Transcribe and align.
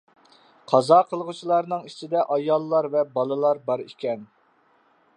قازا 0.71 0.97
قىلغۇچىلارنىڭ 1.11 1.85
ئىچىدە 1.91 2.25
ئاياللار 2.37 2.91
ۋە 2.97 3.07
بالىلار 3.19 3.63
بار 3.69 3.89
ئىكەن. 3.89 4.29